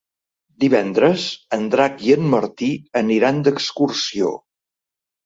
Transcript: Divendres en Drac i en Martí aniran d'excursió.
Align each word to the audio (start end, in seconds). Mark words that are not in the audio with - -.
Divendres 0.61 1.25
en 1.57 1.67
Drac 1.75 2.01
i 2.05 2.09
en 2.15 2.25
Martí 2.31 2.71
aniran 3.03 3.43
d'excursió. 3.49 4.33